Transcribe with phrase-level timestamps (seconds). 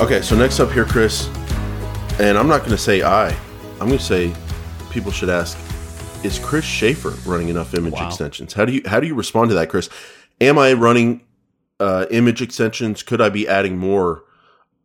[0.00, 1.26] Okay, so next up here, Chris,
[2.18, 3.28] and I'm not going to say I,
[3.80, 4.32] I'm going to say
[4.90, 5.58] people should ask:
[6.24, 8.08] Is Chris Schaefer running enough image Wow.
[8.08, 8.54] extensions?
[8.54, 9.90] How do you how do you respond to that, Chris?
[10.40, 11.20] Am I running
[11.80, 13.02] uh, image extensions?
[13.02, 14.24] Could I be adding more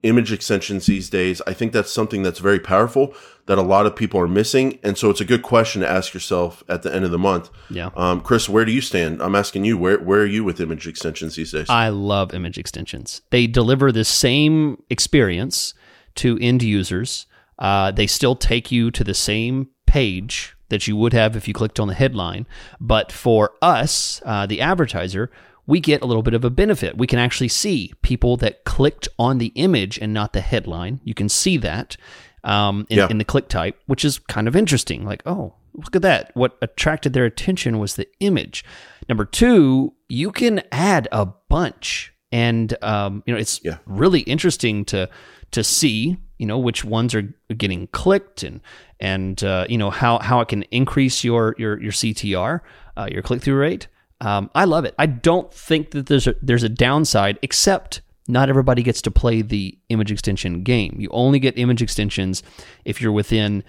[0.05, 1.41] image extensions these days?
[1.47, 3.13] I think that's something that's very powerful
[3.47, 6.13] that a lot of people are missing, and so it's a good question to ask
[6.13, 7.49] yourself at the end of the month.
[7.69, 7.89] Yeah.
[7.95, 9.21] Um, Chris, where do you stand?
[9.21, 11.69] I'm asking you, where where are you with image extensions these days?
[11.69, 13.21] I love image extensions.
[13.29, 15.73] They deliver the same experience
[16.15, 17.25] to end users.
[17.59, 21.53] Uh, they still take you to the same page that you would have if you
[21.53, 22.47] clicked on the headline.
[22.79, 25.31] But for us, uh, the advertiser,
[25.67, 26.97] we get a little bit of a benefit.
[26.97, 31.01] We can actually see people that clicked on the image and not the headline.
[31.03, 31.97] You can see that
[32.43, 33.07] um, in, Yeah.
[33.09, 35.03] in the click type, which is kind of interesting.
[35.05, 36.31] Like, oh, look at that.
[36.35, 38.63] What attracted their attention was the image.
[39.09, 43.77] Number two, you can add a bunch, and um, you know it's Yeah.
[43.87, 45.09] really interesting to
[45.51, 48.61] to see you know which ones are getting clicked and
[48.99, 52.61] and uh, you know how how it can increase your your your CTR,
[52.97, 53.87] uh, your click through rate.
[54.21, 54.95] Um, I love it.
[54.97, 59.41] I don't think that there's a there's a downside except not everybody gets to play
[59.41, 60.95] the image extension game.
[60.99, 62.41] You only get image extensions
[62.83, 63.63] if you're within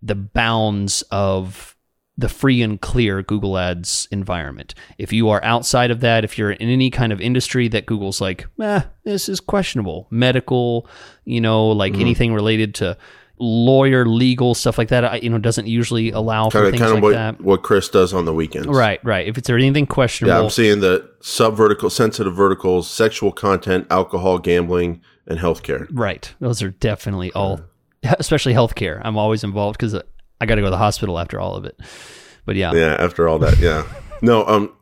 [0.00, 1.76] the bounds of
[2.16, 4.74] the free and clear Google Ads environment.
[4.98, 8.20] If you are outside of that, if you're in any kind of industry that Google's
[8.20, 10.86] like, eh, this is questionable, medical,
[11.24, 12.96] you know, like anything related to
[13.38, 16.92] lawyer, legal stuff like that, I, you know, doesn't usually allow for of things kind
[16.92, 17.40] of like what that.
[17.40, 18.68] what Chris does on the weekends.
[18.68, 19.26] Right, right.
[19.26, 24.38] If it's anything questionable, Yeah, I'm seeing the sub vertical, sensitive verticals, sexual content, alcohol,
[24.38, 25.86] gambling, and healthcare.
[25.90, 26.32] Right.
[26.40, 27.60] Those are definitely all,
[28.18, 29.00] especially healthcare.
[29.04, 29.94] I'm always involved because
[30.40, 31.78] I got to go to the hospital after all of it.
[32.44, 33.86] But yeah, Yeah, after all that, yeah.
[34.22, 34.72] no, um,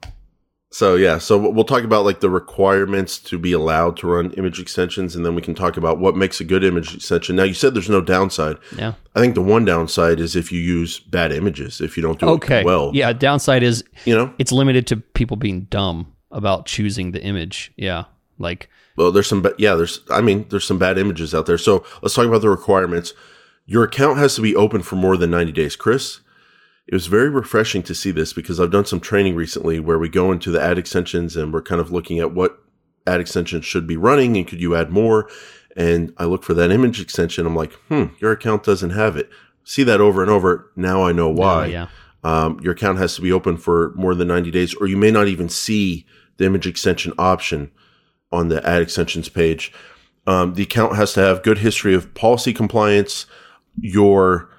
[0.72, 4.60] so yeah, so we'll talk about like the requirements to be allowed to run image
[4.60, 7.34] extensions, and then we can talk about what makes a good image extension.
[7.36, 8.56] Now, you said there's no downside.
[8.76, 8.94] yeah.
[9.16, 12.28] I think the one downside is if you use bad images, if you don't do
[12.28, 12.60] Okay.
[12.60, 12.92] it well.
[12.94, 13.12] Yeah.
[13.12, 17.72] Downside is You know, it's limited to people being dumb about choosing the image.
[17.76, 18.04] Yeah.
[18.38, 21.58] Like, Well, there's some, ba- yeah, there's, I mean, there's some bad images out there.
[21.58, 23.12] So let's talk about the requirements.
[23.66, 25.74] Your account has to be open for more than 90 days.
[25.74, 26.20] Chris,
[26.90, 30.08] it was very refreshing to see this because I've done some training recently where we
[30.08, 32.58] go into the ad extensions and we're kind of looking at what
[33.06, 35.30] ad extensions should be running and could you add more?
[35.76, 37.46] And I look for that image extension.
[37.46, 39.30] I'm like, hmm, your account doesn't have it.
[39.62, 40.72] See that over and over.
[40.74, 41.86] Now I know why yeah.
[42.24, 45.12] um, your account has to be open for more than 90 days, or you may
[45.12, 46.06] not even see
[46.38, 47.70] the image extension option
[48.32, 49.72] on the ad extensions page.
[50.26, 53.26] Um, the account has to have good history of policy compliance.
[53.80, 54.49] Your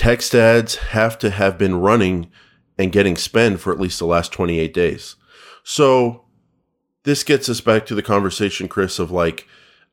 [0.00, 2.30] text ads have to have been running
[2.78, 5.16] and getting spend for at least the last 28 days.
[5.62, 6.24] So
[7.02, 9.46] this gets us back to the conversation, Chris, of like,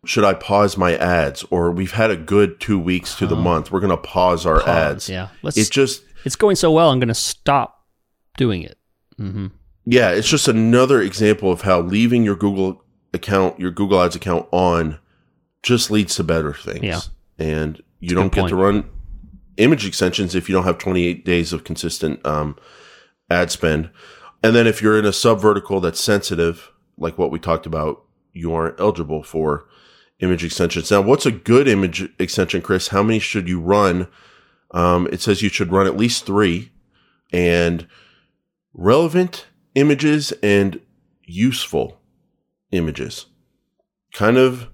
[0.05, 1.43] should I pause my ads?
[1.51, 3.69] Or we've had a good two weeks to the month.
[3.69, 5.09] We're going to pause our Pause, ads.
[5.09, 5.27] Yeah.
[5.41, 6.89] Let's, It just, it's going so well.
[6.89, 7.85] I'm going to stop
[8.37, 8.77] doing it.
[9.17, 9.47] hmm
[9.83, 12.81] Yeah, it's just another example of how leaving your Google
[13.13, 14.99] account, your Google Ads account on
[15.63, 16.85] just leads to better things.
[16.85, 17.01] Yeah.
[17.37, 18.89] And you don't get to run
[19.57, 22.55] image extensions if you don't have 28 days of consistent um,
[23.29, 23.89] ad spend.
[24.43, 28.03] And then if you're in a sub vertical that's sensitive, like what we talked about,
[28.33, 29.67] you aren't eligible for
[30.19, 30.91] image extensions.
[30.91, 32.89] Now, what's a good image extension, Chris?
[32.89, 34.07] How many should you run?
[34.71, 36.71] Um, it says you should run at least three
[37.31, 37.87] and
[38.73, 40.79] relevant images and
[41.23, 41.99] useful
[42.71, 43.27] images.
[44.13, 44.69] Kind of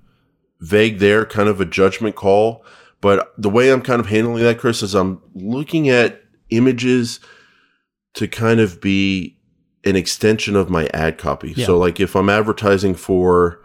[0.60, 2.64] vague there, kind of a judgment call.
[3.04, 7.20] But the way I'm kind of handling that, Chris, is I'm looking at images
[8.14, 9.38] to kind of be
[9.84, 11.52] an extension of my ad copy.
[11.52, 11.66] Yeah.
[11.66, 13.62] So, like if I'm advertising for,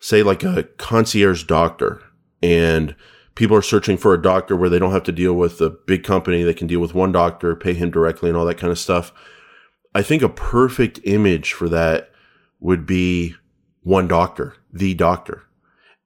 [0.00, 2.02] say, like a concierge doctor,
[2.42, 2.96] and
[3.36, 6.02] people are searching for a doctor where they don't have to deal with a big
[6.02, 8.80] company, they can deal with one doctor, pay him directly, and all that kind of
[8.80, 9.12] stuff.
[9.94, 12.10] I think a perfect image for that
[12.58, 13.36] would be
[13.82, 15.44] one doctor, the doctor.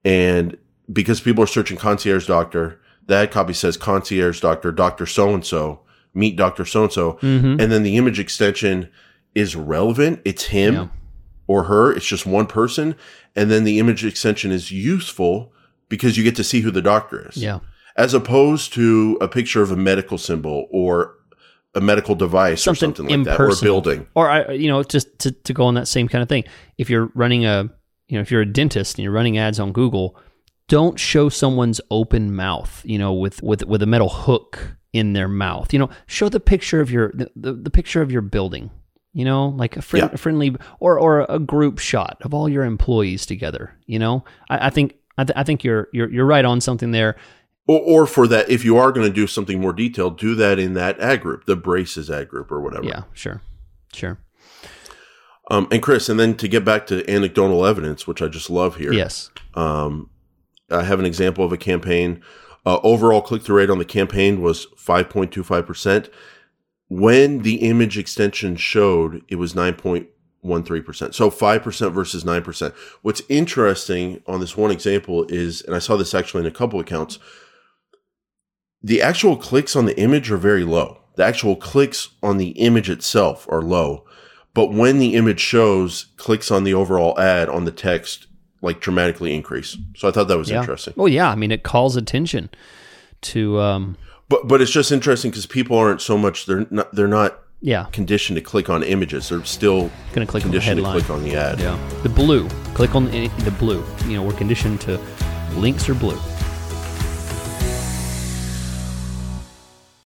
[0.05, 0.59] And
[0.93, 5.07] because people are searching concierge doctor, the ad copy says concierge doctor, Dr.
[5.07, 5.81] So and so,
[6.15, 6.65] meet Dr.
[6.65, 7.15] So and so.
[7.15, 7.61] Mm-hmm.
[7.61, 8.89] And then the image extension
[9.35, 10.21] is relevant.
[10.25, 10.87] It's him Yeah.
[11.47, 11.93] or her.
[11.93, 12.95] It's just one person.
[13.37, 15.53] And then the image extension is useful
[15.89, 17.37] because you get to see who the doctor is.
[17.37, 17.61] Yeah.
[17.97, 21.17] As opposed to a picture of a medical symbol or
[21.75, 24.07] a medical device Something, or something like that, or a building.
[24.15, 26.45] Or I, you know, just to, to go on that same kind of thing.
[26.79, 27.69] If you're running a,
[28.09, 30.17] you know, if you're a dentist and you're running ads on Google,
[30.69, 35.29] don't show someone's open mouth, you know, with with with a metal hook in their
[35.29, 35.73] mouth.
[35.73, 38.71] You know, show the picture of your the, the, the picture of your building.
[39.17, 40.09] You know, like a, Yeah.
[40.13, 43.73] a friendly or or a group shot of all your employees together.
[43.87, 46.91] You know, I, I think I, th- I think you're you're you're right on something
[46.91, 47.15] there.
[47.69, 50.59] Or, or for that, if you are going to do something more detailed, do that
[50.59, 52.85] in that ad group, the braces ad group or whatever.
[52.87, 53.41] Yeah, sure,
[53.93, 54.19] sure.
[55.51, 58.77] Um, and Chris, and then to get back to anecdotal evidence, which I just love
[58.77, 58.93] here.
[58.93, 59.31] Yes.
[59.55, 60.11] Um,
[60.71, 62.23] I have an example of a campaign.
[62.67, 66.09] Uh, overall click through rate on the campaign was 5.25%.
[66.89, 71.15] When the image extension showed, it was 9.13%.
[71.15, 72.75] So 5% versus 9%.
[73.03, 76.81] What's interesting on this one example is, and I saw this actually in a couple
[76.81, 77.19] accounts,
[78.83, 81.01] the actual clicks on the image are very low.
[81.17, 84.05] The actual clicks on the image itself are low.
[84.53, 88.27] But when the image shows, clicks on the overall ad on the text
[88.65, 89.77] like dramatically increase.
[89.97, 90.61] So I thought that was Yeah.
[90.61, 90.95] interesting.
[90.97, 91.31] Well, yeah.
[91.31, 92.49] I mean, it calls attention
[93.23, 93.61] to.
[93.61, 93.97] Um,
[94.29, 97.87] But but it's just interesting because people aren't so much they're not they're not yeah,
[97.93, 99.29] conditioned to click on images.
[99.29, 101.01] They're still going to click on the conditioned to headline.
[101.01, 101.61] click on the ad.
[101.61, 102.49] Yeah, the blue.
[102.75, 103.83] Click on the, the blue.
[104.07, 104.99] You know, we're conditioned to
[105.57, 106.19] links are blue.